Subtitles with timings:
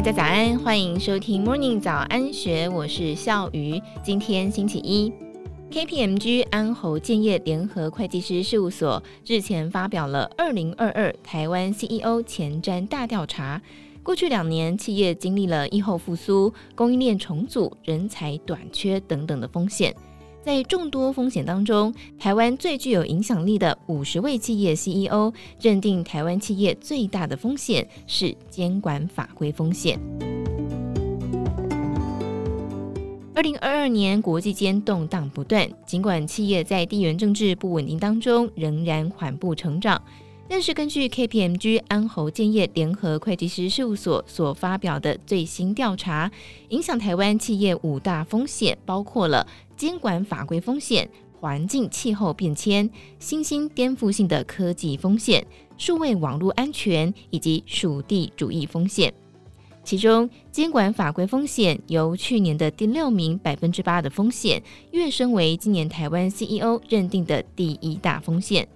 [0.00, 3.78] 大家早安，欢迎收听 Morning 早安学，我是笑鱼。
[4.02, 5.12] 今天星期一
[5.70, 13.60] ，KPMG 安侯建业联合会计师事务所日前发表了二零二二台湾 CEO 前瞻大调查。
[14.02, 19.94] 过去两年，企业经历了疫后复苏、供应链重组、人才短缺等等的风险。
[20.42, 30.00] 在众多风险当中，台湾最具有影响力的五十位企业 CEO 认定，台湾企业最大的风险是监管法规风险。
[33.34, 40.02] 二零二二年，国际间动荡不断，尽管企业在地缘政治不稳定当中仍然缓步成长。
[40.52, 46.28] 但是，根据 KPMG 安侯建业联合会计师事务所所发表的最新调查，
[46.70, 52.90] 影响台湾企业五大风险包括了监管法规风险、环境气候变迁、
[53.20, 55.46] 新兴颠覆性的科技风险、
[55.78, 59.14] 数位网络安全以及属地主义风险。
[59.84, 68.66] 其中，监管法规风险由去年的第六名百分之八的风险，跃升为今年台湾 CEO 认定的第一大风险。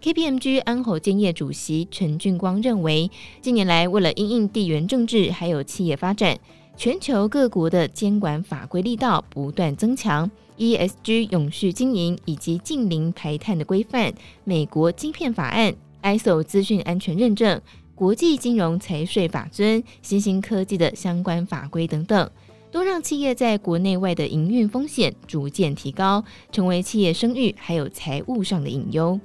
[0.00, 3.10] KPMG 安侯建业主席陈俊光认为，
[3.42, 6.38] 近年来为了因应地缘政治还有企业发展，
[6.76, 17.60] 全球各国的监管法规力道不断增强，ESG 永续经营以及净零排碳的规范、美国晶片法案、ISO 资讯安全认证、
[17.96, 22.30] 国际金融财税法遵、新兴科技的相关法规等等，
[22.70, 29.18] 都让企业在国内外的营运风险逐渐提高，成为企业声誉还有财务上的隐忧。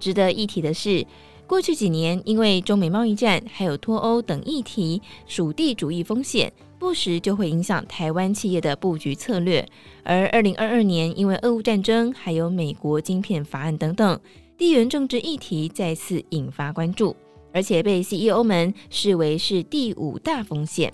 [0.00, 1.06] 值得一提的是，
[1.46, 9.64] 过去几年因为中美贸易战还有脱欧等议题，属地主义风险不时就会影响台湾企业的布局策略。
[10.02, 14.18] 而二零二二年因为俄乌战争还有美国晶片法案等等
[14.56, 17.14] 地缘政治议题再次引发关注，
[17.52, 20.92] 而且被 CEO 们视为是第五大风险。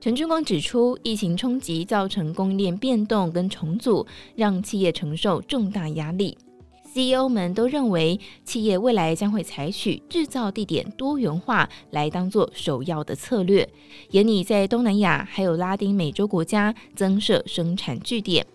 [0.00, 6.36] 陈俊光指出，疫情冲击造成供应链变动跟重组，让企业承受重大压力。
[6.94, 13.68] CEO 们都认为，企业未来将会采取制造地点多元化来当做首要的策略，
[14.10, 18.46] 也拟在东南亚还有拉丁美洲国家增设生产据点。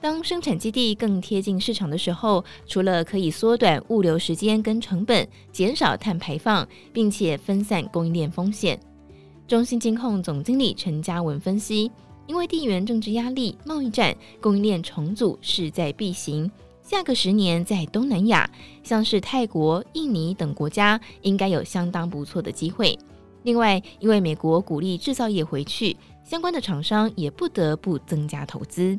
[0.00, 8.76] 当生产基地更贴近市场的时候，除了可以缩短物流时间跟成本，减少碳排放，并且分散供应链风险。
[9.46, 11.92] 中信金控总经理陈嘉文分析，
[12.26, 16.50] 因为地缘政治压力、贸易战、供应链重组势在必行。
[16.84, 18.48] 下个十年，在东南亚，
[18.82, 22.96] 像是泰国、印尼等国家，应该有相当不错的机会。
[23.42, 28.98] 另外，因为美国鼓励制造业回去，相关的厂商也不得不增加投资。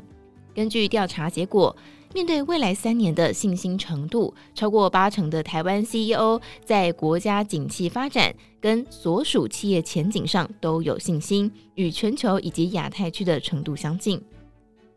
[0.56, 1.75] 根据调查结果，
[2.12, 14.19] 面对未来三年的信心程度，超过八成的台湾 CEO 在国家景气发展跟所属企业前景上都有信心，与全球以及亚太区的程度相近。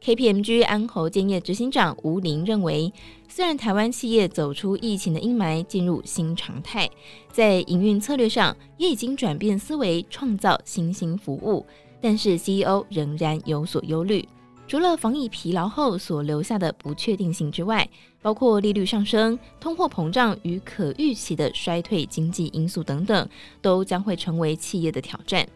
[0.03, 2.93] KPMG 安侯建业执行长吴林认为，
[3.29, 6.89] 虽然台湾企业走出疫情的阴霾，进入新常态，
[7.33, 11.67] 在营运策略上也已经转变思维，创造新兴服务，
[12.01, 14.27] 但是 CEO 仍然有所忧虑。
[14.69, 17.89] 除了防疫疲劳后所留下的不确定性之外，
[18.23, 23.29] 包括利率上升、通货膨胀与可预期的衰退经济因素等等，
[23.61, 25.47] 都将会成为企业的挑战。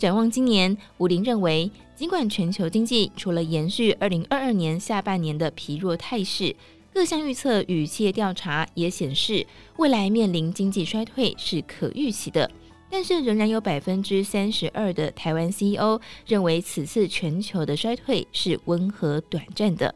[0.00, 6.56] 展望今年，武林认为，尽管全球经济除了延续二零二二年下半年的疲弱态势，
[6.94, 9.46] 各项预测与企业调查也显示，
[9.76, 12.50] 未来面临经济衰退是可预期的。
[12.88, 19.94] 但是，仍然有百分之三十二的台湾 CEO 认为，此次全球的衰退是温和短暂的。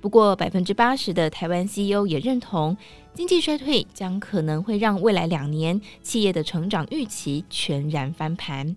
[0.00, 2.74] 不过，百分之八十的台湾 CEO 也认同，
[3.12, 8.74] 经济衰退将可能会让未来两年企业的成长预期全然翻盘。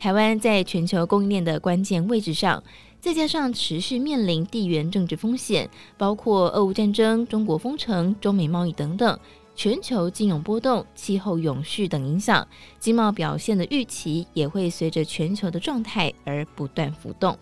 [0.00, 2.64] 台湾在全球供应链的关键位置上，
[3.00, 5.68] 再加上持续面临地缘政治风险，
[5.98, 9.20] 包括俄乌战争、中国封城、中美贸易等等，
[9.54, 12.48] 全球金融波动、气候永续等影响，
[12.78, 17.38] 经贸表现的预期也会随着全球的状态而不断浮动。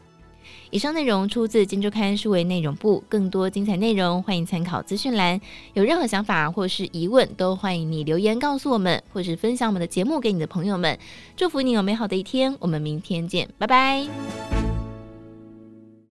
[0.70, 5.40] 以上内容出自《今周刊》数位内容部，更多精彩内容欢迎参考资讯栏。
[5.74, 10.98] 有任何想法或是疑问，都欢迎你留言告诉我们，或是分享我们的节目给你的朋友们。
[11.36, 14.57] 祝福你有美好的一天，我们明天见，拜拜。